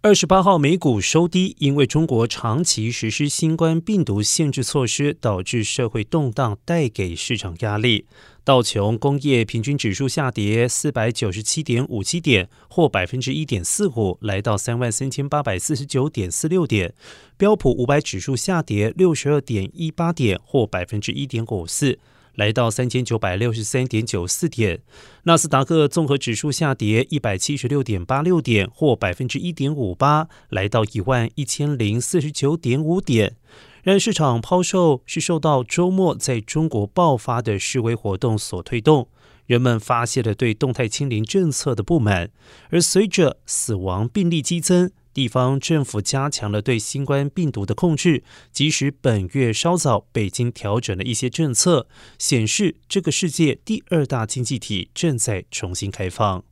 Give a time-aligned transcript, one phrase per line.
[0.00, 8.06] 二十八号美股收低，因为中国长期实施新冠病毒限制措施，导致社会动荡，带给市场压力。
[8.44, 16.94] 道琼工业平均指数下跌四百九十七点五七点，或百分之一点四五，来到三万三千八百四十九点四六点。
[17.36, 21.98] 标普五百指数下跌六十二点一八点，或百分之一点五四。
[22.38, 24.80] 来到三千九百六十三点九四点，
[25.24, 33.34] 纳斯达克综合指数下跌一百七十六点八六点，或百分之一点五八，来到一万一千零四十九点五点。
[33.82, 39.08] 然市场抛售是受到周末在中国爆发的示威活动所推动，
[39.46, 42.30] 人们发泄了对动态清零政策的不满，
[42.70, 44.92] 而随着死亡病例激增。
[45.18, 48.22] 地方政府加强了对新冠病毒的控制，
[48.52, 51.88] 即使本月稍早，北京调整了一些政策，
[52.20, 56.44] 显示这个世界第二大经济体正在重新开放。